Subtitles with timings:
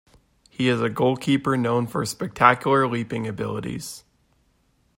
[0.49, 4.03] He is a goalkeeper known for spectacular leaping abilities.